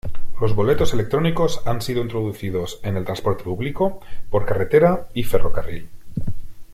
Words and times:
Los 0.41 0.55
boletos 0.55 0.95
electrónicos 0.95 1.61
han 1.67 1.79
sido 1.79 2.01
introducidos 2.01 2.79
en 2.81 2.97
el 2.97 3.05
transporte 3.05 3.43
público, 3.43 3.99
por 4.31 4.47
carretera 4.47 5.07
y 5.13 5.25
ferrocarril. 5.25 5.89